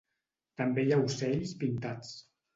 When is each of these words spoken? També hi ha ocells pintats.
També 0.61 0.85
hi 0.85 0.95
ha 0.95 0.99
ocells 1.03 1.55
pintats. 1.61 2.13